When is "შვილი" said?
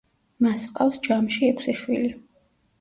1.85-2.13